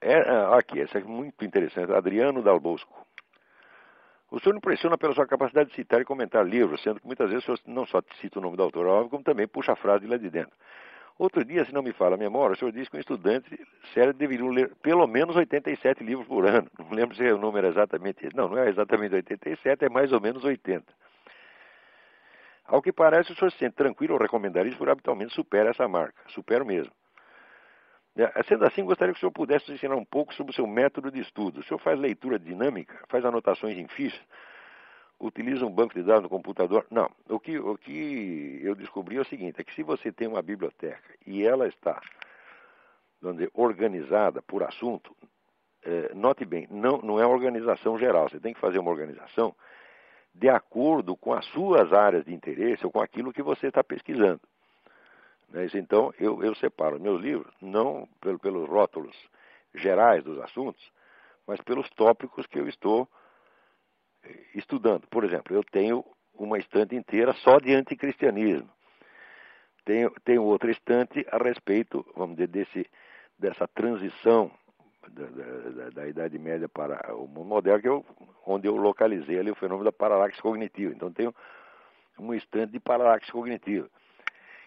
É, 0.00 0.16
ah, 0.16 0.58
aqui, 0.58 0.80
essa 0.80 0.98
é 0.98 1.04
muito 1.04 1.44
interessante. 1.44 1.92
Adriano 1.92 2.42
Dal 2.42 2.58
Bosco. 2.58 3.06
O 4.30 4.40
senhor 4.40 4.56
impressiona 4.56 4.96
pela 4.96 5.14
sua 5.14 5.26
capacidade 5.26 5.70
de 5.70 5.76
citar 5.76 6.00
e 6.00 6.04
comentar 6.04 6.44
livros, 6.44 6.82
sendo 6.82 6.98
que 6.98 7.06
muitas 7.06 7.28
vezes 7.28 7.46
o 7.46 7.56
senhor 7.56 7.60
não 7.66 7.86
só 7.86 8.02
cita 8.20 8.38
o 8.38 8.42
nome 8.42 8.56
do 8.56 8.62
autor, 8.62 9.08
como 9.10 9.22
também 9.22 9.46
puxa 9.46 9.72
a 9.72 9.76
frase 9.76 10.04
de 10.04 10.10
lá 10.10 10.16
de 10.16 10.30
dentro. 10.30 10.56
Outro 11.18 11.44
dia, 11.44 11.64
se 11.64 11.72
não 11.72 11.82
me 11.82 11.92
fala 11.92 12.14
a 12.14 12.18
memória, 12.18 12.54
o 12.54 12.56
senhor 12.56 12.72
disse 12.72 12.90
que 12.90 12.96
um 12.96 13.00
estudante 13.00 13.60
sério 13.92 14.14
deveria 14.14 14.50
ler 14.50 14.74
pelo 14.76 15.06
menos 15.06 15.36
87 15.36 16.02
livros 16.02 16.26
por 16.26 16.46
ano. 16.46 16.68
Não 16.78 16.90
lembro 16.90 17.14
se 17.14 17.30
o 17.30 17.38
número 17.38 17.66
é 17.66 17.70
exatamente 17.70 18.26
esse. 18.26 18.34
Não, 18.34 18.48
não 18.48 18.58
é 18.58 18.70
exatamente 18.70 19.14
87, 19.14 19.84
é 19.84 19.88
mais 19.88 20.10
ou 20.12 20.20
menos 20.20 20.42
80. 20.42 20.84
Ao 22.64 22.80
que 22.80 22.92
parece, 22.92 23.32
o 23.32 23.36
senhor 23.36 23.50
se 23.50 23.58
sente 23.58 23.74
tranquilo 23.74 24.14
ao 24.14 24.20
recomendar 24.20 24.66
isso, 24.66 24.76
porque 24.76 24.90
habitualmente 24.90 25.34
supera 25.34 25.70
essa 25.70 25.86
marca. 25.88 26.22
Supero 26.28 26.64
mesmo. 26.64 26.92
É, 28.16 28.42
sendo 28.42 28.64
assim, 28.66 28.84
gostaria 28.84 29.12
que 29.12 29.18
o 29.18 29.20
senhor 29.20 29.32
pudesse 29.32 29.70
nos 29.70 29.78
ensinar 29.78 29.96
um 29.96 30.04
pouco 30.04 30.34
sobre 30.34 30.52
o 30.52 30.54
seu 30.54 30.66
método 30.66 31.10
de 31.10 31.20
estudo. 31.20 31.60
O 31.60 31.62
senhor 31.64 31.78
faz 31.78 31.98
leitura 31.98 32.38
dinâmica, 32.38 32.98
faz 33.08 33.24
anotações 33.24 33.76
em 33.76 33.88
fichas, 33.88 34.20
utiliza 35.18 35.64
um 35.64 35.70
banco 35.70 35.94
de 35.94 36.02
dados 36.02 36.24
no 36.24 36.28
computador? 36.28 36.86
Não. 36.90 37.10
O 37.28 37.40
que, 37.40 37.58
o 37.58 37.76
que 37.78 38.60
eu 38.62 38.74
descobri 38.74 39.16
é 39.16 39.20
o 39.20 39.24
seguinte: 39.24 39.60
é 39.60 39.64
que 39.64 39.74
se 39.74 39.82
você 39.82 40.12
tem 40.12 40.28
uma 40.28 40.42
biblioteca 40.42 41.14
e 41.26 41.42
ela 41.44 41.66
está 41.66 42.00
dizer, 43.22 43.50
organizada 43.54 44.42
por 44.42 44.62
assunto, 44.62 45.16
é, 45.84 46.12
note 46.14 46.44
bem, 46.44 46.68
não, 46.70 46.98
não 46.98 47.18
é 47.18 47.26
organização 47.26 47.98
geral. 47.98 48.28
Você 48.28 48.38
tem 48.38 48.52
que 48.52 48.60
fazer 48.60 48.78
uma 48.78 48.90
organização 48.90 49.54
de 50.34 50.48
acordo 50.48 51.16
com 51.16 51.32
as 51.32 51.44
suas 51.46 51.92
áreas 51.92 52.24
de 52.24 52.32
interesse 52.32 52.84
ou 52.84 52.90
com 52.90 53.00
aquilo 53.00 53.32
que 53.32 53.42
você 53.42 53.68
está 53.68 53.84
pesquisando. 53.84 54.40
Né? 55.50 55.66
Então, 55.74 56.12
eu, 56.18 56.42
eu 56.42 56.54
separo 56.54 56.98
meus 56.98 57.20
livros 57.20 57.52
não 57.60 58.08
pelo, 58.20 58.38
pelos 58.38 58.68
rótulos 58.68 59.16
gerais 59.74 60.24
dos 60.24 60.38
assuntos, 60.40 60.82
mas 61.46 61.60
pelos 61.60 61.88
tópicos 61.90 62.46
que 62.46 62.58
eu 62.58 62.68
estou 62.68 63.08
eh, 64.24 64.46
estudando. 64.54 65.06
Por 65.08 65.24
exemplo, 65.24 65.54
eu 65.54 65.62
tenho 65.64 66.04
uma 66.34 66.58
estante 66.58 66.94
inteira 66.96 67.32
só 67.34 67.58
de 67.58 67.74
anticristianismo. 67.74 68.68
Tenho, 69.84 70.10
tenho 70.24 70.44
outra 70.44 70.70
estante 70.70 71.26
a 71.30 71.38
respeito, 71.38 72.06
vamos 72.16 72.36
dizer, 72.36 72.48
desse, 72.48 72.90
dessa 73.38 73.66
transição 73.68 74.50
da, 75.10 75.26
da, 75.26 75.90
da, 75.90 76.08
Idade 76.08 76.38
Média 76.38 76.68
para 76.68 77.14
o 77.14 77.26
mundo 77.26 77.46
moderno, 77.46 77.80
que 77.80 77.88
eu, 77.88 78.06
onde 78.46 78.68
eu 78.68 78.76
localizei 78.76 79.38
ali 79.38 79.50
o 79.50 79.54
fenômeno 79.54 79.84
da 79.84 79.92
paralaxe 79.92 80.40
cognitiva. 80.40 80.92
Então, 80.94 81.12
tenho 81.12 81.34
uma 82.18 82.36
estante 82.36 82.72
de 82.72 82.80
paralaxe 82.80 83.30
cognitiva. 83.30 83.88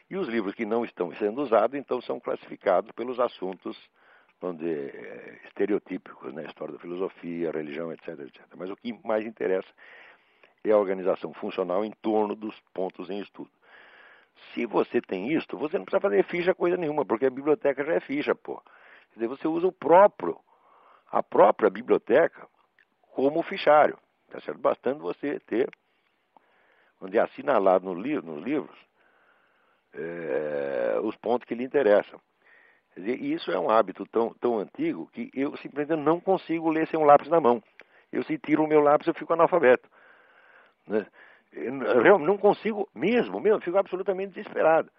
E 0.09 0.17
os 0.17 0.27
livros 0.27 0.53
que 0.53 0.65
não 0.65 0.83
estão 0.85 1.13
sendo 1.15 1.41
usados, 1.41 1.77
então, 1.77 2.01
são 2.01 2.19
classificados 2.19 2.91
pelos 2.91 3.19
assuntos 3.19 3.77
onde, 4.41 4.69
é, 4.69 5.39
estereotípicos, 5.45 6.33
né? 6.33 6.45
História 6.45 6.73
da 6.73 6.79
filosofia, 6.79 7.51
religião, 7.51 7.91
etc, 7.91 8.19
etc. 8.19 8.41
Mas 8.55 8.69
o 8.69 8.75
que 8.75 8.93
mais 9.03 9.25
interessa 9.25 9.67
é 10.63 10.71
a 10.71 10.77
organização 10.77 11.33
funcional 11.33 11.83
em 11.83 11.91
torno 12.01 12.35
dos 12.35 12.59
pontos 12.73 13.09
em 13.09 13.19
estudo. 13.19 13.49
Se 14.53 14.65
você 14.65 15.01
tem 15.01 15.31
isto, 15.31 15.57
você 15.57 15.77
não 15.77 15.85
precisa 15.85 16.01
fazer 16.01 16.23
ficha 16.25 16.53
coisa 16.53 16.77
nenhuma, 16.77 17.05
porque 17.05 17.25
a 17.25 17.29
biblioteca 17.29 17.83
já 17.83 17.93
é 17.93 17.99
ficha, 17.99 18.35
pô. 18.35 18.61
Quer 19.15 19.21
dizer, 19.21 19.27
você 19.29 19.47
usa 19.47 19.65
o 19.65 19.71
próprio, 19.71 20.37
a 21.09 21.23
própria 21.23 21.69
biblioteca 21.69 22.45
como 23.13 23.41
fichário. 23.43 23.97
Tá 24.29 24.41
certo? 24.41 24.59
Bastando 24.59 24.99
você 24.99 25.39
ter, 25.39 25.69
onde 26.99 27.17
é 27.17 27.21
assinalado 27.21 27.85
no 27.85 27.93
livro, 27.93 28.25
nos 28.25 28.43
livros, 28.43 28.77
é, 29.93 30.99
os 31.01 31.15
pontos 31.15 31.47
que 31.47 31.55
lhe 31.55 31.63
interessam. 31.63 32.19
Quer 32.93 32.99
dizer, 32.99 33.23
isso 33.23 33.51
é 33.51 33.57
um 33.57 33.69
hábito 33.69 34.05
tão, 34.07 34.33
tão 34.33 34.59
antigo 34.59 35.07
que 35.13 35.31
eu 35.33 35.55
simplesmente 35.57 36.01
não 36.01 36.19
consigo 36.19 36.69
ler 36.69 36.85
sem 36.87 36.99
um 36.99 37.05
lápis 37.05 37.29
na 37.29 37.39
mão. 37.39 37.63
Eu 38.11 38.21
se 38.23 38.37
tiro 38.37 38.65
o 38.65 38.67
meu 38.67 38.81
lápis, 38.81 39.07
eu 39.07 39.13
fico 39.13 39.31
analfabeto. 39.31 39.89
Né? 40.85 41.05
Eu 41.53 42.19
não 42.19 42.37
consigo 42.37 42.89
mesmo, 42.93 43.39
mesmo, 43.39 43.61
fico 43.61 43.77
absolutamente 43.77 44.33
desesperado. 44.33 44.91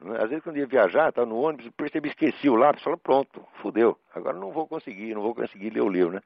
Né? 0.00 0.16
Às 0.22 0.28
vezes 0.28 0.42
quando 0.42 0.58
ia 0.58 0.66
viajar, 0.66 1.08
estava 1.08 1.26
no 1.26 1.40
ônibus, 1.40 1.68
percebi, 1.76 2.08
esqueci 2.08 2.48
o 2.48 2.56
lápis, 2.56 2.82
falei, 2.82 2.98
pronto, 3.02 3.46
fudeu. 3.62 3.98
Agora 4.14 4.36
não 4.36 4.50
vou 4.52 4.66
conseguir, 4.66 5.14
não 5.14 5.22
vou 5.22 5.34
conseguir 5.34 5.70
ler 5.70 5.82
o 5.82 5.88
livro, 5.88 6.12
né? 6.12 6.20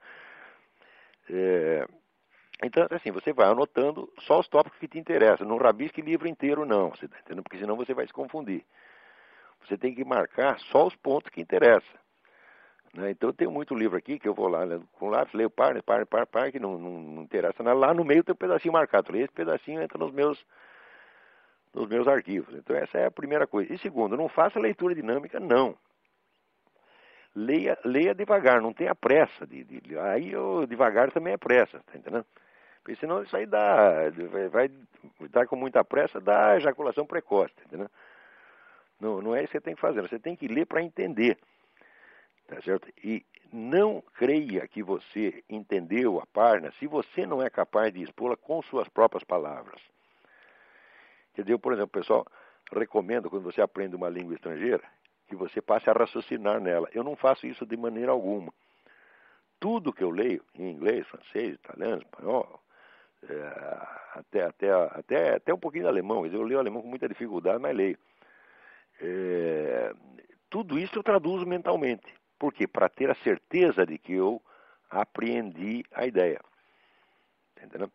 É, 1.30 1.86
então, 2.62 2.86
assim, 2.90 3.10
você 3.10 3.32
vai 3.32 3.48
anotando 3.48 4.10
só 4.20 4.40
os 4.40 4.48
tópicos 4.48 4.78
que 4.78 4.88
te 4.88 4.98
interessam. 4.98 5.46
Não 5.46 5.56
rabisque 5.56 6.00
livro 6.00 6.28
inteiro, 6.28 6.64
não, 6.64 6.90
você 6.90 7.08
tá 7.08 7.18
entendendo? 7.18 7.42
Porque 7.42 7.58
senão 7.58 7.76
você 7.76 7.92
vai 7.92 8.06
se 8.06 8.12
confundir. 8.12 8.64
Você 9.66 9.76
tem 9.76 9.94
que 9.94 10.04
marcar 10.04 10.58
só 10.70 10.86
os 10.86 10.94
pontos 10.96 11.30
que 11.30 11.40
interessam. 11.40 11.98
Né? 12.94 13.10
Então, 13.10 13.32
tenho 13.32 13.50
muito 13.50 13.74
livro 13.74 13.98
aqui 13.98 14.18
que 14.18 14.28
eu 14.28 14.34
vou 14.34 14.48
lá 14.48 14.64
né, 14.64 14.80
com 14.92 15.08
lápis, 15.08 15.34
leio 15.34 15.50
par, 15.50 15.80
par, 15.82 16.06
par, 16.06 16.26
par, 16.26 16.52
que 16.52 16.60
não, 16.60 16.78
não, 16.78 17.00
não 17.00 17.22
interessa 17.22 17.62
nada. 17.62 17.76
Lá 17.76 17.92
no 17.92 18.04
meio 18.04 18.22
tem 18.22 18.32
um 18.32 18.36
pedacinho 18.36 18.72
marcado. 18.72 19.16
Esse 19.16 19.32
pedacinho 19.32 19.82
entra 19.82 19.98
nos 19.98 20.12
meus, 20.12 20.44
nos 21.74 21.88
meus 21.88 22.06
arquivos. 22.06 22.54
Então, 22.54 22.76
essa 22.76 22.98
é 22.98 23.06
a 23.06 23.10
primeira 23.10 23.46
coisa. 23.46 23.72
E 23.72 23.78
segundo, 23.78 24.16
não 24.16 24.28
faça 24.28 24.58
leitura 24.58 24.94
dinâmica, 24.94 25.40
não. 25.40 25.76
Leia, 27.34 27.76
leia 27.84 28.14
devagar, 28.14 28.60
não 28.60 28.72
tenha 28.72 28.94
pressa. 28.94 29.46
De, 29.46 29.64
de, 29.64 29.98
aí, 29.98 30.32
eu, 30.32 30.66
devagar 30.66 31.10
também 31.10 31.32
é 31.32 31.36
pressa, 31.36 31.80
tá 31.80 31.98
entendendo? 31.98 32.24
Porque 32.82 32.96
senão 33.00 33.22
isso 33.22 33.36
aí 33.36 33.46
dá, 33.46 34.10
vai, 34.50 34.70
vai 35.28 35.46
com 35.46 35.56
muita 35.56 35.82
pressa, 35.82 36.20
dá 36.20 36.56
ejaculação 36.56 37.06
precoce, 37.06 37.54
entendeu? 37.66 37.90
Não, 39.00 39.20
não 39.22 39.34
é 39.34 39.42
isso 39.42 39.52
que 39.52 39.58
você 39.58 39.64
tem 39.64 39.74
que 39.74 39.80
fazer, 39.80 40.02
você 40.02 40.18
tem 40.18 40.36
que 40.36 40.46
ler 40.46 40.66
para 40.66 40.82
entender, 40.82 41.38
tá 42.46 42.60
certo? 42.60 42.86
E 43.02 43.24
não 43.50 44.02
creia 44.02 44.68
que 44.68 44.82
você 44.82 45.42
entendeu 45.48 46.20
a 46.20 46.26
página 46.26 46.72
se 46.72 46.86
você 46.86 47.26
não 47.26 47.42
é 47.42 47.48
capaz 47.48 47.92
de 47.92 48.02
expô-la 48.02 48.36
com 48.36 48.60
suas 48.62 48.88
próprias 48.88 49.24
palavras. 49.24 49.80
Quer 51.34 51.42
dizer, 51.42 51.54
eu, 51.54 51.58
por 51.58 51.72
exemplo, 51.72 51.90
pessoal, 51.90 52.26
recomendo 52.72 53.28
quando 53.28 53.42
você 53.42 53.60
aprende 53.60 53.96
uma 53.96 54.08
língua 54.08 54.34
estrangeira 54.34 54.82
que 55.26 55.34
você 55.34 55.60
passe 55.60 55.88
a 55.88 55.92
raciocinar 55.92 56.60
nela. 56.60 56.88
Eu 56.92 57.02
não 57.02 57.16
faço 57.16 57.46
isso 57.46 57.66
de 57.66 57.76
maneira 57.76 58.12
alguma. 58.12 58.52
Tudo 59.58 59.92
que 59.92 60.04
eu 60.04 60.10
leio 60.10 60.44
em 60.54 60.70
inglês, 60.70 61.06
francês, 61.06 61.54
italiano, 61.54 62.02
espanhol, 62.02 62.60
é, 63.28 64.18
até, 64.18 64.44
até, 64.44 64.70
até, 64.70 65.34
até 65.36 65.54
um 65.54 65.58
pouquinho 65.58 65.84
de 65.84 65.88
alemão, 65.88 66.26
eu 66.26 66.42
leio 66.42 66.58
alemão 66.58 66.82
com 66.82 66.88
muita 66.88 67.08
dificuldade, 67.08 67.58
mas 67.58 67.74
leio. 67.74 67.98
É, 69.00 69.92
tudo 70.50 70.78
isso 70.78 70.98
eu 70.98 71.02
traduzo 71.02 71.46
mentalmente. 71.46 72.14
Por 72.38 72.52
quê? 72.52 72.66
Para 72.66 72.88
ter 72.88 73.10
a 73.10 73.14
certeza 73.16 73.86
de 73.86 73.98
que 73.98 74.12
eu 74.12 74.42
apreendi 74.90 75.84
a 75.92 76.06
ideia. 76.06 76.40
Entendeu? 77.62 77.90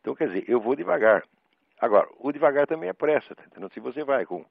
Então, 0.00 0.14
quer 0.14 0.28
dizer, 0.28 0.44
eu 0.48 0.60
vou 0.60 0.76
devagar. 0.76 1.24
Agora, 1.82 2.08
o 2.20 2.30
devagar 2.30 2.64
também 2.64 2.88
é 2.88 2.92
pressa. 2.92 3.34
Tá 3.34 3.42
entendendo? 3.44 3.72
Se 3.72 3.80
você 3.80 4.04
vai 4.04 4.24
com 4.24 4.46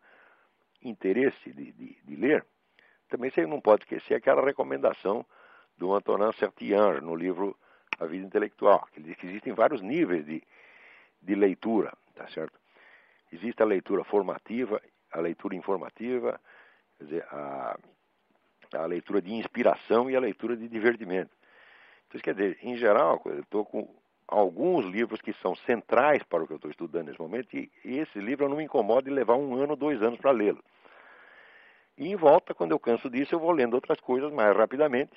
interesse 0.83 1.53
de, 1.53 1.71
de, 1.71 1.97
de, 2.03 2.15
ler, 2.17 2.45
também 3.07 3.31
você 3.31 3.45
não 3.45 3.61
pode 3.61 3.83
esquecer 3.83 4.15
aquela 4.15 4.43
recomendação 4.43 5.25
do 5.77 5.93
Antonin 5.93 6.33
Sertian 6.33 6.99
no 6.99 7.15
livro 7.15 7.57
a 7.97 8.05
vida 8.05 8.25
intelectual, 8.25 8.85
que 8.91 9.01
diz 9.01 9.15
que 9.15 9.27
existem 9.27 9.53
vários 9.53 9.81
níveis 9.81 10.25
de, 10.25 10.43
de 11.21 11.35
leitura, 11.35 11.93
tá 12.15 12.27
certo? 12.29 12.59
Existe 13.31 13.63
a 13.63 13.65
leitura 13.65 14.03
formativa, 14.03 14.81
a 15.11 15.21
leitura 15.21 15.55
informativa, 15.55 16.37
quer 16.97 17.03
dizer, 17.05 17.23
a, 17.31 17.77
a 18.73 18.85
leitura 18.87 19.21
de 19.21 19.33
inspiração 19.33 20.09
e 20.09 20.17
a 20.17 20.19
leitura 20.19 20.57
de 20.57 20.67
divertimento. 20.67 21.31
Então, 22.07 22.19
quer 22.19 22.33
dizer, 22.33 22.57
em 22.61 22.75
geral, 22.75 23.21
eu 23.25 23.39
estou 23.39 23.65
com 23.65 24.00
alguns 24.31 24.85
livros 24.85 25.21
que 25.21 25.33
são 25.33 25.53
centrais 25.55 26.23
para 26.23 26.41
o 26.41 26.47
que 26.47 26.53
eu 26.53 26.55
estou 26.55 26.71
estudando 26.71 27.07
nesse 27.07 27.19
momento, 27.19 27.53
e 27.55 27.69
esse 27.83 28.17
livro 28.17 28.45
eu 28.45 28.49
não 28.49 28.55
me 28.57 28.63
incomodo 28.63 29.03
de 29.03 29.11
levar 29.11 29.35
um 29.35 29.55
ano, 29.55 29.75
dois 29.75 30.01
anos 30.01 30.19
para 30.19 30.31
lê-lo. 30.31 30.63
E 31.97 32.07
em 32.07 32.15
volta, 32.15 32.53
quando 32.53 32.71
eu 32.71 32.79
canso 32.79 33.09
disso, 33.09 33.35
eu 33.35 33.39
vou 33.39 33.51
lendo 33.51 33.73
outras 33.73 33.99
coisas 33.99 34.31
mais 34.31 34.55
rapidamente, 34.55 35.11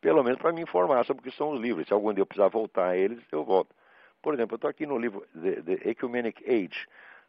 pelo 0.00 0.24
menos 0.24 0.40
para 0.40 0.52
me 0.52 0.62
informar 0.62 1.04
sobre 1.04 1.20
o 1.20 1.30
que 1.30 1.36
são 1.36 1.50
os 1.50 1.60
livros. 1.60 1.86
Se 1.86 1.92
algum 1.92 2.12
dia 2.12 2.22
eu 2.22 2.26
precisar 2.26 2.48
voltar 2.48 2.88
a 2.88 2.96
eles, 2.96 3.22
eu 3.30 3.44
volto. 3.44 3.74
Por 4.22 4.32
exemplo, 4.32 4.54
eu 4.54 4.56
estou 4.56 4.70
aqui 4.70 4.86
no 4.86 4.98
livro 4.98 5.26
The, 5.34 5.62
The, 5.62 5.90
Ecumenic 5.90 6.42
Age, 6.50 6.88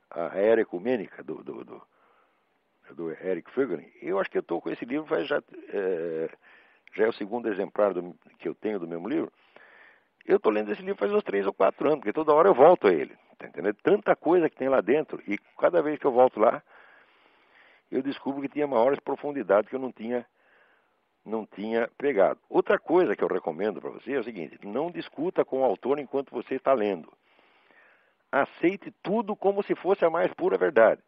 a 0.10 0.38
Era 0.38 0.62
Ecumênica, 0.62 1.22
do, 1.22 1.44
do, 1.44 1.66
do, 1.66 1.82
do 2.92 3.12
Eric 3.12 3.52
Fögling. 3.52 3.92
Eu 4.02 4.20
acho 4.20 4.32
que 4.32 4.38
eu 4.38 4.42
estou 4.42 4.62
com 4.62 4.70
esse 4.70 4.86
livro, 4.86 5.08
já, 5.26 5.44
é, 5.70 6.30
já 6.94 7.04
é 7.04 7.10
o 7.10 7.14
segundo 7.14 7.50
exemplar 7.50 7.94
do, 7.94 8.16
que 8.40 8.48
eu 8.48 8.56
tenho 8.56 8.80
do 8.80 8.88
mesmo 8.88 9.10
livro. 9.10 9.32
Eu 10.25 10.38
estou 10.38 10.51
lendo 10.51 10.72
esse 10.72 10.81
livro 10.81 10.98
faz 10.98 11.12
uns 11.12 11.24
três 11.24 11.45
ou 11.45 11.54
quatro 11.54 11.88
anos, 11.88 12.00
porque 12.00 12.13
toda 12.13 12.33
hora 12.33 12.50
eu 12.50 12.54
volto 12.54 12.88
a 12.88 12.94
ele. 12.94 13.16
Tá 13.38 13.48
entendendo? 13.48 13.75
Tanta 13.83 14.16
coisa 14.16 14.50
que 14.50 14.56
tem 14.56 14.69
lá 14.69 14.81
dentro, 14.81 15.22
e 15.27 15.38
cada 15.60 15.81
vez 15.81 16.00
que 16.00 16.06
eu 16.06 16.12
volto 16.12 16.39
lá, 16.39 16.63
eu 17.92 18.01
descubro 18.01 18.42
que 18.42 18.50
tinha 18.50 18.66
maiores 18.66 19.00
profundidades 19.00 19.69
que 19.69 19.75
eu 19.75 19.80
não 19.80 19.92
tinha 19.92 20.25
não 21.24 21.44
tinha 21.44 21.89
pegado. 21.98 22.39
Outra 22.48 22.77
coisa 22.77 23.16
que 23.16 23.24
eu 23.24 23.27
recomendo 23.27 23.81
para 23.81 23.89
você 23.89 24.13
é 24.13 24.19
o 24.19 24.24
seguinte: 24.24 24.60
não 24.63 24.92
discuta 24.92 25.44
com 25.44 25.62
o 25.62 25.63
autor 25.63 25.98
enquanto 25.98 26.30
você 26.31 26.56
está 26.56 26.72
lendo. 26.74 27.12
Aceite 28.31 28.92
tudo 29.01 29.36
como 29.36 29.63
se 29.63 29.74
fosse 29.75 30.06
a 30.06 30.10
mais 30.10 30.31
pura 30.33 30.57
verdade. 30.57 31.01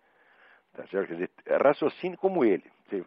Tá 0.74 0.88
certo? 0.88 1.08
Quer 1.08 1.14
dizer, 1.14 1.30
raciocine 1.62 2.18
como 2.18 2.44
ele. 2.44 2.64
Você, 2.90 3.06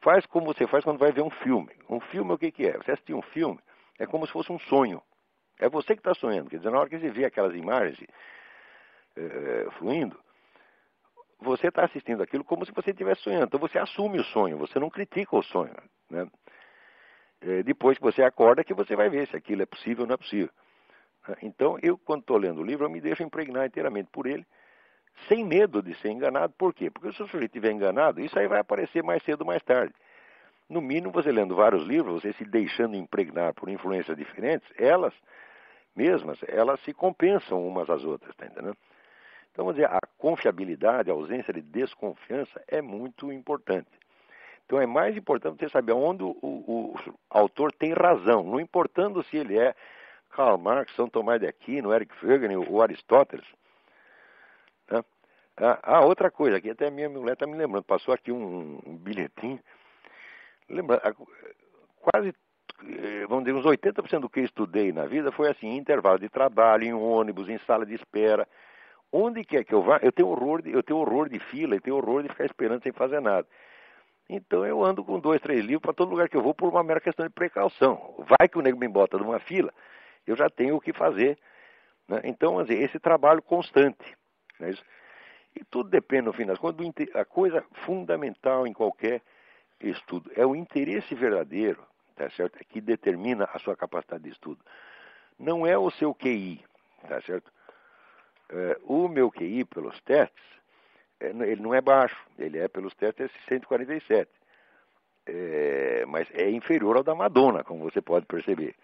faz 0.00 0.26
como 0.26 0.46
você 0.46 0.66
faz 0.66 0.84
quando 0.84 0.98
vai 0.98 1.10
ver 1.10 1.22
um 1.22 1.30
filme. 1.30 1.72
Um 1.88 2.00
filme 2.00 2.32
o 2.32 2.38
que, 2.38 2.50
que 2.50 2.66
é? 2.66 2.76
Você 2.76 2.92
assistir 2.92 3.14
um 3.14 3.22
filme 3.22 3.58
é 3.98 4.06
como 4.06 4.26
se 4.26 4.32
fosse 4.32 4.52
um 4.52 4.58
sonho. 4.60 5.02
É 5.58 5.68
você 5.68 5.94
que 5.94 6.00
está 6.00 6.14
sonhando. 6.14 6.48
Quer 6.48 6.58
dizer, 6.58 6.70
na 6.70 6.78
hora 6.78 6.88
que 6.88 6.98
você 6.98 7.10
vê 7.10 7.24
aquelas 7.24 7.54
imagens 7.54 7.98
é, 9.16 9.68
fluindo, 9.78 10.18
você 11.40 11.68
está 11.68 11.84
assistindo 11.84 12.22
aquilo 12.22 12.44
como 12.44 12.64
se 12.64 12.72
você 12.72 12.90
estivesse 12.90 13.22
sonhando. 13.22 13.46
Então 13.46 13.60
você 13.60 13.78
assume 13.78 14.18
o 14.18 14.24
sonho, 14.24 14.58
você 14.58 14.78
não 14.78 14.90
critica 14.90 15.36
o 15.36 15.42
sonho. 15.42 15.74
Né? 16.10 16.26
É, 17.40 17.62
depois 17.62 17.98
que 17.98 18.04
você 18.04 18.22
acorda, 18.22 18.64
que 18.64 18.74
você 18.74 18.96
vai 18.96 19.08
ver 19.08 19.28
se 19.28 19.36
aquilo 19.36 19.62
é 19.62 19.66
possível 19.66 20.02
ou 20.02 20.08
não 20.08 20.14
é 20.14 20.18
possível. 20.18 20.50
Então, 21.42 21.78
eu, 21.82 21.98
quando 21.98 22.20
estou 22.20 22.38
lendo 22.38 22.60
o 22.60 22.64
livro, 22.64 22.86
eu 22.86 22.90
me 22.90 23.00
deixo 23.00 23.22
impregnar 23.22 23.66
inteiramente 23.66 24.08
por 24.10 24.26
ele, 24.26 24.46
sem 25.28 25.44
medo 25.44 25.82
de 25.82 25.94
ser 25.96 26.10
enganado. 26.10 26.54
Por 26.56 26.72
quê? 26.72 26.90
Porque 26.90 27.12
se 27.12 27.22
o 27.22 27.28
sujeito 27.28 27.56
estiver 27.56 27.72
enganado, 27.72 28.20
isso 28.20 28.38
aí 28.38 28.48
vai 28.48 28.60
aparecer 28.60 29.02
mais 29.02 29.22
cedo 29.24 29.42
ou 29.42 29.46
mais 29.46 29.62
tarde. 29.62 29.94
No 30.68 30.80
mínimo, 30.82 31.12
você 31.12 31.32
lendo 31.32 31.54
vários 31.54 31.84
livros, 31.86 32.22
você 32.22 32.32
se 32.34 32.44
deixando 32.44 32.96
impregnar 32.96 33.54
por 33.54 33.68
influências 33.68 34.16
diferentes, 34.16 34.68
elas 34.76 35.14
mesmas, 35.96 36.38
elas 36.46 36.78
se 36.80 36.92
compensam 36.92 37.66
umas 37.66 37.88
às 37.88 38.04
outras, 38.04 38.34
tá 38.36 38.46
entendendo? 38.46 38.76
Então, 39.50 39.64
vamos 39.64 39.74
dizer, 39.74 39.88
a 39.90 40.00
confiabilidade, 40.18 41.10
a 41.10 41.14
ausência 41.14 41.52
de 41.52 41.62
desconfiança 41.62 42.62
é 42.68 42.80
muito 42.80 43.32
importante. 43.32 43.90
Então, 44.64 44.80
é 44.80 44.86
mais 44.86 45.16
importante 45.16 45.58
você 45.58 45.68
saber 45.70 45.92
onde 45.92 46.22
o, 46.22 46.36
o, 46.42 46.94
o 46.94 47.14
autor 47.30 47.72
tem 47.72 47.92
razão, 47.94 48.42
não 48.42 48.60
importando 48.60 49.22
se 49.24 49.36
ele 49.36 49.58
é 49.58 49.74
Karl 50.30 50.58
Marx, 50.58 50.94
São 50.94 51.08
Tomás 51.08 51.40
de 51.40 51.46
Aquino, 51.46 51.92
Eric 51.92 52.14
Wegener 52.24 52.60
ou 52.70 52.82
Aristóteles. 52.82 53.46
Né? 54.90 55.02
Ah, 55.56 56.04
outra 56.04 56.30
coisa, 56.30 56.60
que 56.60 56.70
até 56.70 56.86
a 56.86 56.90
minha 56.90 57.08
mulher 57.08 57.32
está 57.32 57.46
me 57.46 57.56
lembrando, 57.56 57.82
passou 57.84 58.14
aqui 58.14 58.30
um, 58.30 58.78
um 58.86 58.96
bilhetinho. 58.96 59.58
Lembra, 60.68 61.00
quase, 61.96 62.34
eh, 62.84 63.26
vamos 63.28 63.44
dizer, 63.44 63.56
uns 63.56 63.64
80% 63.64 64.20
do 64.20 64.28
que 64.28 64.40
eu 64.40 64.44
estudei 64.44 64.92
na 64.92 65.06
vida 65.06 65.32
foi 65.32 65.48
assim, 65.50 65.68
em 65.68 65.76
intervalo 65.78 66.18
de 66.18 66.28
trabalho, 66.28 66.84
em 66.84 66.92
ônibus, 66.92 67.48
em 67.48 67.58
sala 67.58 67.86
de 67.86 67.94
espera. 67.94 68.46
Onde 69.10 69.44
quer 69.44 69.64
que 69.64 69.74
eu 69.74 69.82
vá, 69.82 69.98
eu 70.02 70.12
tenho 70.12 70.28
horror 70.28 70.60
de, 70.60 70.70
eu 70.70 70.82
tenho 70.82 70.98
horror 70.98 71.28
de 71.28 71.38
fila, 71.38 71.74
eu 71.74 71.80
tenho 71.80 71.96
horror 71.96 72.22
de 72.22 72.28
ficar 72.28 72.44
esperando 72.44 72.82
sem 72.82 72.92
fazer 72.92 73.20
nada. 73.20 73.46
Então 74.28 74.66
eu 74.66 74.84
ando 74.84 75.02
com 75.02 75.18
dois, 75.18 75.40
três 75.40 75.64
livros 75.64 75.80
para 75.80 75.94
todo 75.94 76.10
lugar 76.10 76.28
que 76.28 76.36
eu 76.36 76.42
vou 76.42 76.54
por 76.54 76.68
uma 76.68 76.82
mera 76.82 77.00
questão 77.00 77.26
de 77.26 77.32
precaução. 77.32 78.14
Vai 78.18 78.46
que 78.46 78.58
o 78.58 78.62
nego 78.62 78.78
me 78.78 78.88
bota 78.88 79.16
numa 79.16 79.38
fila, 79.38 79.72
eu 80.26 80.36
já 80.36 80.50
tenho 80.50 80.76
o 80.76 80.80
que 80.80 80.92
fazer. 80.92 81.38
Né? 82.06 82.20
Então, 82.24 82.62
dizer, 82.62 82.82
esse 82.82 82.98
trabalho 82.98 83.40
constante. 83.42 84.16
Né? 84.60 84.74
E 85.56 85.64
tudo 85.64 85.88
depende, 85.88 86.26
no 86.26 86.32
fim 86.32 86.44
das 86.44 86.58
contas, 86.58 86.86
a 87.14 87.24
coisa 87.24 87.64
fundamental 87.86 88.66
em 88.66 88.72
qualquer 88.72 89.22
estudo 89.80 90.30
é 90.34 90.44
o 90.44 90.56
interesse 90.56 91.14
verdadeiro, 91.14 91.84
tá 92.16 92.28
certo? 92.30 92.58
É 92.60 92.64
que 92.64 92.80
determina 92.80 93.48
a 93.52 93.58
sua 93.58 93.76
capacidade 93.76 94.24
de 94.24 94.30
estudo. 94.30 94.60
Não 95.38 95.66
é 95.66 95.78
o 95.78 95.90
seu 95.90 96.14
QI, 96.14 96.64
tá 97.06 97.20
certo? 97.22 97.52
É, 98.50 98.78
o 98.84 99.08
meu 99.08 99.30
QI, 99.30 99.64
pelos 99.64 100.00
testes, 100.00 100.44
é, 101.20 101.28
ele 101.28 101.62
não 101.62 101.74
é 101.74 101.80
baixo, 101.80 102.16
ele 102.38 102.58
é, 102.58 102.66
pelos 102.66 102.94
testes, 102.94 103.30
é 103.30 103.48
147. 103.48 104.30
É, 105.26 106.04
mas 106.06 106.26
é 106.32 106.50
inferior 106.50 106.96
ao 106.96 107.02
da 107.02 107.14
Madonna, 107.14 107.62
como 107.62 107.84
você 107.84 108.00
pode 108.00 108.24
perceber, 108.24 108.74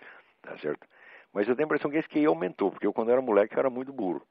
tá 0.42 0.56
certo? 0.58 0.86
Mas 1.32 1.48
eu 1.48 1.56
tenho 1.56 1.66
a 1.66 1.68
impressão 1.68 1.90
que 1.90 1.96
esse 1.96 2.08
QI 2.08 2.26
aumentou, 2.26 2.70
porque 2.70 2.86
eu, 2.86 2.92
quando 2.92 3.10
era 3.10 3.20
moleque, 3.20 3.58
era 3.58 3.70
muito 3.70 3.92
burro. 3.92 4.22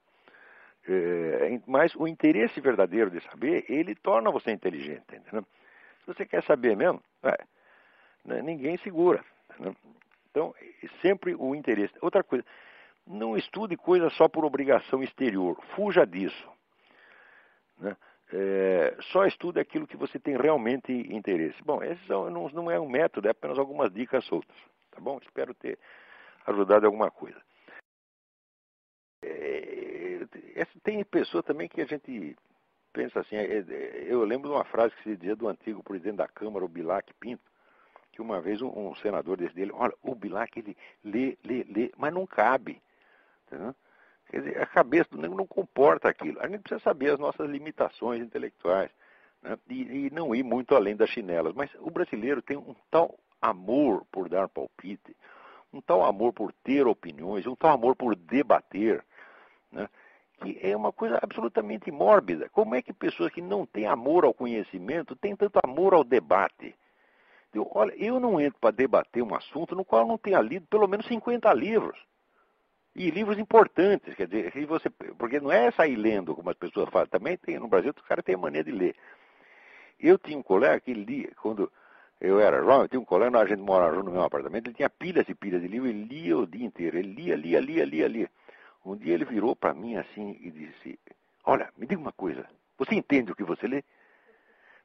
É, 0.87 1.59
mas 1.65 1.95
o 1.95 2.07
interesse 2.07 2.61
verdadeiro 2.61 3.09
de 3.09 3.21
saber, 3.21 3.65
ele 3.67 3.95
torna 3.95 4.31
você 4.31 4.51
inteligente, 4.51 5.15
entendeu? 5.15 5.45
Se 6.03 6.13
você 6.13 6.25
quer 6.25 6.43
saber 6.43 6.75
mesmo, 6.75 7.01
é, 7.23 7.37
né, 8.25 8.41
ninguém 8.41 8.77
segura. 8.77 9.23
Entendeu? 9.51 9.75
Então, 10.29 10.55
sempre 11.01 11.35
o 11.35 11.53
interesse. 11.53 11.93
Outra 12.01 12.23
coisa, 12.23 12.43
não 13.05 13.37
estude 13.37 13.77
coisas 13.77 14.11
só 14.13 14.27
por 14.27 14.43
obrigação 14.43 15.03
exterior, 15.03 15.57
fuja 15.75 16.05
disso. 16.05 16.49
Né? 17.77 17.95
É, 18.31 18.97
só 19.11 19.25
estude 19.25 19.59
aquilo 19.59 19.85
que 19.85 19.95
você 19.95 20.17
tem 20.17 20.35
realmente 20.35 20.91
interesse. 20.91 21.61
Bom, 21.63 21.83
esse 21.83 22.09
não, 22.09 22.49
não 22.49 22.71
é 22.71 22.79
um 22.79 22.89
método, 22.89 23.27
é 23.27 23.31
apenas 23.31 23.59
algumas 23.59 23.93
dicas 23.93 24.25
soltas. 24.25 24.55
Tá 24.89 24.99
bom? 24.99 25.19
Espero 25.21 25.53
ter 25.53 25.77
ajudado 26.47 26.85
em 26.85 26.87
alguma 26.87 27.11
coisa. 27.11 27.39
É, 29.23 30.25
tem 30.83 31.03
pessoa 31.03 31.43
também 31.43 31.67
que 31.69 31.81
a 31.81 31.85
gente 31.85 32.35
pensa 32.93 33.19
assim, 33.19 33.35
é, 33.35 33.57
é, 33.57 34.05
eu 34.07 34.23
lembro 34.23 34.49
de 34.49 34.55
uma 34.55 34.63
frase 34.63 34.95
que 34.95 35.03
se 35.03 35.15
dizia 35.17 35.35
do 35.35 35.47
antigo 35.47 35.83
presidente 35.83 36.17
da 36.17 36.27
Câmara, 36.27 36.63
o 36.63 36.69
Bilac 36.69 37.11
Pinto, 37.15 37.43
que 38.11 38.21
uma 38.21 38.39
vez 38.39 38.61
um, 38.61 38.69
um 38.69 38.95
senador 38.95 39.37
desse 39.37 39.55
dele, 39.55 39.71
olha, 39.73 39.93
o 40.01 40.13
Bilac 40.13 40.57
ele 40.57 40.77
lê, 41.03 41.37
lê, 41.43 41.63
lê, 41.63 41.91
mas 41.97 42.13
não 42.13 42.27
cabe. 42.27 42.81
Entendeu? 43.47 43.75
Quer 44.29 44.41
dizer, 44.41 44.61
a 44.61 44.65
cabeça 44.65 45.09
do 45.11 45.17
negro 45.17 45.35
não 45.35 45.47
comporta 45.47 46.07
aquilo. 46.07 46.39
A 46.39 46.47
gente 46.47 46.61
precisa 46.61 46.81
saber 46.81 47.11
as 47.11 47.19
nossas 47.19 47.49
limitações 47.49 48.21
intelectuais 48.21 48.91
né? 49.41 49.57
e, 49.69 50.07
e 50.07 50.09
não 50.11 50.33
ir 50.33 50.43
muito 50.43 50.75
além 50.75 50.95
das 50.95 51.09
chinelas. 51.09 51.53
Mas 51.53 51.69
o 51.79 51.89
brasileiro 51.89 52.41
tem 52.41 52.55
um 52.55 52.75
tal 52.89 53.17
amor 53.41 54.05
por 54.11 54.29
dar 54.29 54.47
palpite, 54.47 55.15
um 55.73 55.81
tal 55.81 56.05
amor 56.05 56.33
por 56.33 56.53
ter 56.63 56.87
opiniões, 56.87 57.45
um 57.45 57.55
tal 57.55 57.71
amor 57.71 57.95
por 57.95 58.15
debater, 58.15 59.03
né, 59.71 59.89
que 60.41 60.59
é 60.61 60.75
uma 60.75 60.91
coisa 60.91 61.19
absolutamente 61.21 61.91
mórbida. 61.91 62.49
Como 62.49 62.75
é 62.75 62.81
que 62.81 62.93
pessoas 62.93 63.31
que 63.31 63.41
não 63.41 63.65
têm 63.65 63.85
amor 63.85 64.25
ao 64.25 64.33
conhecimento 64.33 65.15
têm 65.15 65.35
tanto 65.35 65.59
amor 65.63 65.93
ao 65.93 66.03
debate? 66.03 66.75
Eu, 67.53 67.69
olha, 67.73 67.93
eu 67.95 68.19
não 68.19 68.41
entro 68.41 68.59
para 68.59 68.71
debater 68.71 69.21
um 69.21 69.35
assunto 69.35 69.75
no 69.75 69.85
qual 69.85 70.01
eu 70.01 70.07
não 70.07 70.17
tenha 70.17 70.41
lido 70.41 70.65
pelo 70.67 70.87
menos 70.87 71.05
50 71.07 71.53
livros. 71.53 71.97
E 72.95 73.09
livros 73.09 73.39
importantes, 73.39 74.13
quer 74.15 74.27
dizer, 74.27 74.65
você, 74.67 74.89
porque 74.89 75.39
não 75.39 75.51
é 75.51 75.71
sair 75.71 75.95
lendo, 75.95 76.35
como 76.35 76.49
as 76.49 76.57
pessoas 76.57 76.89
falam, 76.89 77.07
também 77.07 77.37
tem, 77.37 77.57
no 77.57 77.67
Brasil 77.67 77.93
os 77.95 78.07
caras 78.07 78.23
têm 78.23 78.37
mania 78.37 78.63
de 78.63 78.71
ler. 78.71 78.95
Eu 79.99 80.17
tinha 80.17 80.37
um 80.37 80.43
colega 80.43 80.79
que 80.79 80.93
lia, 80.93 81.31
quando 81.41 81.71
eu 82.21 82.39
era 82.39 82.61
jovem, 82.61 82.81
eu 82.83 82.87
tinha 82.89 82.99
um 82.99 83.05
colega, 83.05 83.39
a 83.39 83.45
gente 83.45 83.61
morava 83.61 83.95
no 83.95 84.03
mesmo 84.05 84.21
apartamento, 84.21 84.67
ele 84.67 84.75
tinha 84.75 84.89
pilhas 84.89 85.27
e 85.27 85.33
pilhas 85.33 85.61
de 85.61 85.67
livro, 85.67 85.87
ele 85.87 86.03
lia 86.03 86.37
o 86.37 86.45
dia 86.45 86.65
inteiro, 86.65 86.97
ele 86.97 87.13
lia, 87.13 87.35
lia, 87.35 87.59
lia, 87.59 87.85
lia, 87.85 88.07
lia. 88.07 88.29
Um 88.85 88.95
dia 88.95 89.13
ele 89.13 89.25
virou 89.25 89.55
para 89.55 89.73
mim 89.73 89.95
assim 89.95 90.37
e 90.41 90.51
disse, 90.51 90.99
olha, 91.45 91.71
me 91.77 91.85
diga 91.85 92.01
uma 92.01 92.11
coisa, 92.11 92.47
você 92.77 92.95
entende 92.95 93.31
o 93.31 93.35
que 93.35 93.43
você 93.43 93.67
lê? 93.67 93.83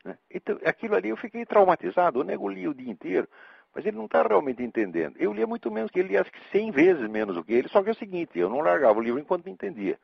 Né? 0.05 0.17
Então, 0.31 0.59
aquilo 0.65 0.95
ali 0.95 1.09
eu 1.09 1.17
fiquei 1.17 1.45
traumatizado, 1.45 2.21
o 2.21 2.25
nego 2.25 2.49
lia 2.49 2.71
o 2.71 2.75
dia 2.75 2.91
inteiro, 2.91 3.29
mas 3.75 3.85
ele 3.85 3.97
não 3.97 4.07
está 4.07 4.23
realmente 4.23 4.63
entendendo. 4.63 5.17
Eu 5.19 5.33
lia 5.33 5.47
muito 5.47 5.71
menos 5.71 5.91
que 5.91 5.99
ele, 5.99 6.17
acho 6.17 6.31
que 6.31 6.41
100 6.51 6.71
vezes 6.71 7.09
menos 7.09 7.35
do 7.35 7.45
que 7.45 7.53
ele, 7.53 7.69
só 7.69 7.83
que 7.83 7.89
é 7.89 7.93
o 7.93 7.97
seguinte, 7.97 8.39
eu 8.39 8.49
não 8.49 8.61
largava 8.61 8.99
o 8.99 9.03
livro 9.03 9.21
enquanto 9.21 9.49
entendia. 9.49 9.99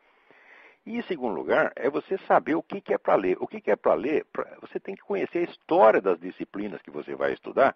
E, 0.86 0.98
em 0.98 1.02
segundo 1.02 1.34
lugar, 1.34 1.72
é 1.76 1.88
você 1.88 2.18
saber 2.18 2.54
o 2.56 2.62
que, 2.62 2.80
que 2.80 2.92
é 2.92 2.98
para 2.98 3.14
ler. 3.14 3.38
O 3.40 3.46
que, 3.46 3.60
que 3.60 3.70
é 3.70 3.76
para 3.76 3.94
ler, 3.94 4.26
pra, 4.26 4.44
você 4.60 4.78
tem 4.78 4.94
que 4.94 5.02
conhecer 5.02 5.38
a 5.38 5.50
história 5.50 6.00
das 6.00 6.20
disciplinas 6.20 6.82
que 6.82 6.90
você 6.90 7.14
vai 7.14 7.32
estudar, 7.32 7.74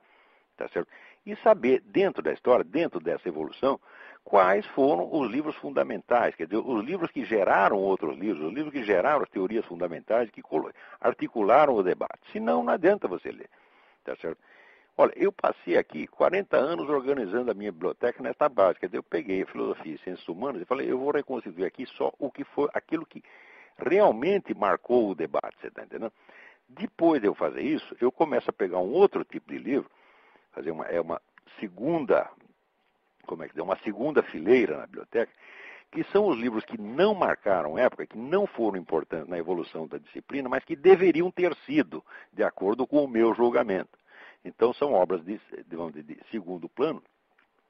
tá 0.57 0.69
certo? 0.69 0.91
E 1.25 1.35
saber, 1.37 1.81
dentro 1.81 2.23
da 2.23 2.33
história, 2.33 2.65
dentro 2.65 3.01
dessa 3.01 3.27
evolução, 3.27 3.81
quais 4.29 4.67
foram 4.67 5.09
os 5.11 5.31
livros 5.31 5.57
fundamentais, 5.57 6.35
quer 6.35 6.45
dizer, 6.45 6.59
os 6.59 6.85
livros 6.85 7.11
que 7.11 7.25
geraram 7.25 7.79
outros 7.79 8.15
livros, 8.19 8.45
os 8.45 8.53
livros 8.53 8.75
que 8.75 8.85
geraram 8.85 9.23
as 9.23 9.31
teorias 9.31 9.65
fundamentais, 9.65 10.31
que 10.31 10.43
articularam 11.01 11.75
o 11.75 11.83
debate. 11.83 12.21
Senão, 12.31 12.63
não 12.63 12.75
adianta 12.75 13.09
você 13.09 13.33
ler, 13.33 13.49
tá 14.05 14.15
certo? 14.17 14.39
Olha, 14.99 15.15
eu 15.17 15.33
passei 15.33 15.79
aqui 15.79 16.07
40 16.09 16.59
anos 16.59 16.91
organizando 16.91 17.51
a 17.51 17.55
minha 17.55 17.73
biblioteca 17.73 18.23
nesta 18.23 18.51
base. 18.51 18.79
Quer 18.79 18.89
dizer, 18.89 18.99
eu 18.99 19.03
peguei 19.03 19.47
filosofia 19.47 19.95
e 19.95 19.99
ciências 19.99 20.29
humanas 20.29 20.61
e 20.61 20.67
falei, 20.67 20.93
eu 20.93 20.99
vou 20.99 21.11
reconstituir 21.11 21.65
aqui 21.65 21.87
só 21.87 22.13
o 22.19 22.31
que 22.31 22.45
foi 22.45 22.69
aquilo 22.75 23.07
que 23.07 23.25
realmente 23.79 24.53
marcou 24.53 25.09
o 25.09 25.15
debate, 25.15 25.57
você 25.59 25.69
está 25.69 25.85
entendendo? 25.85 26.13
Depois 26.69 27.23
de 27.23 27.29
eu 27.29 27.35
fazer 27.35 27.63
isso, 27.63 27.97
eu 27.99 28.13
começo 28.13 28.51
a 28.51 28.53
pegar 28.53 28.79
um 28.79 28.93
outro 28.93 29.25
tipo 29.25 29.51
de 29.51 29.59
livro, 29.59 29.91
fazer 30.53 30.71
uma, 30.71 30.85
é 30.85 31.01
uma 31.01 31.19
segunda, 31.59 32.29
como 33.29 33.45
é 33.45 33.49
que 33.49 33.61
é, 33.61 33.63
uma 33.63 33.79
segunda 33.85 34.23
fileira 34.23 34.79
na 34.79 34.87
biblioteca, 34.87 35.31
que 35.93 36.03
são 36.05 36.27
os 36.27 36.39
livros 36.39 36.65
que 36.65 36.81
não 36.81 37.15
marcaram 37.15 37.79
época, 37.79 38.07
que 38.07 38.19
não 38.19 38.47
foram 38.47 38.79
importantes 38.79 39.29
na 39.29 39.39
evolução 39.39 39.87
da 39.87 39.99
disciplina, 39.99 40.49
mas 40.49 40.65
que 40.65 40.75
deveriam 40.75 41.31
ter 41.31 41.55
sido, 41.67 42.03
de 42.33 42.43
acordo 42.43 42.87
com 42.87 43.05
o 43.05 43.09
meu 43.09 43.35
julgamento. 43.35 43.97
Então 44.45 44.73
são 44.73 44.93
obras 44.93 45.23
de, 45.25 45.41
de, 45.67 46.03
de 46.03 46.19
segundo 46.31 46.69
plano, 46.69 47.03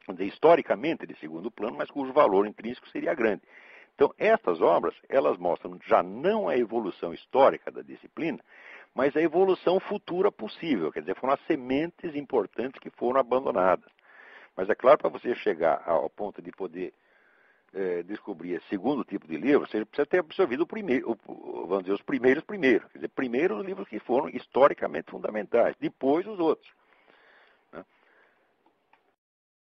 de, 0.09 0.25
historicamente 0.25 1.07
de 1.07 1.17
segundo 1.19 1.51
plano, 1.51 1.77
mas 1.77 1.91
cujo 1.91 2.13
valor 2.13 2.47
intrínseco 2.47 2.89
seria 2.89 3.15
grande. 3.15 3.43
Então 3.95 4.13
estas 4.17 4.61
obras, 4.61 4.95
elas 5.09 5.37
mostram 5.39 5.79
já 5.87 6.03
não 6.03 6.49
a 6.49 6.57
evolução 6.57 7.13
histórica 7.13 7.71
da 7.71 7.83
disciplina, 7.83 8.39
mas 8.95 9.17
a 9.17 9.21
evolução 9.21 9.79
futura 9.81 10.31
possível, 10.31 10.91
quer 10.93 11.01
dizer, 11.01 11.17
foram 11.17 11.35
as 11.35 11.47
sementes 11.47 12.15
importantes 12.15 12.81
que 12.81 12.91
foram 12.91 13.21
abandonadas. 13.21 13.91
Mas 14.59 14.69
é 14.69 14.75
claro, 14.75 14.99
para 14.99 15.09
você 15.09 15.37
chegar 15.37 15.85
ao 15.87 16.11
ponto 16.11 16.43
de 16.43 16.51
poder 16.51 16.93
é, 17.73 18.03
descobrir 18.03 18.55
esse 18.55 18.67
segundo 18.67 19.05
tipo 19.05 19.25
de 19.25 19.37
livro, 19.37 19.69
você 19.69 19.85
precisa 19.85 20.05
ter 20.05 20.19
absorvido 20.19 20.63
o 20.63 20.67
primeiro, 20.67 21.17
o, 21.29 21.65
vamos 21.65 21.85
dizer, 21.85 21.95
os 21.95 22.03
primeiros 22.03 22.43
primeiro. 22.43 22.89
Quer 22.89 22.99
dizer, 22.99 23.09
primeiro 23.11 23.57
os 23.57 23.65
livros 23.65 23.87
que 23.87 24.01
foram 24.01 24.29
historicamente 24.29 25.13
fundamentais, 25.13 25.77
depois 25.79 26.27
os 26.27 26.41
outros. 26.41 26.69